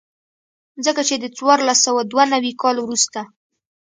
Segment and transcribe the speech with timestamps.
[0.85, 3.19] ځکه چې د څوارلس سوه دوه نوي کال وروسته.